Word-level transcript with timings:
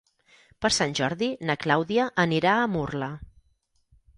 Per 0.65 0.71
Sant 0.77 0.95
Jordi 0.99 1.27
na 1.49 1.57
Clàudia 1.65 2.09
anirà 2.25 2.57
a 2.63 2.67
Murla. 2.77 3.11